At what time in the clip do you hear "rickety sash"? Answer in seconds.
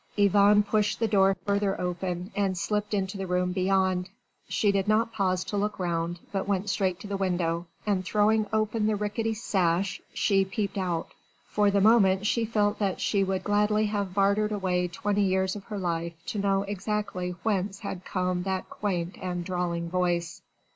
8.95-10.01